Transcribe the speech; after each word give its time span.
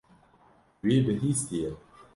Wî 0.85 0.97
bihîstiye. 1.05 1.71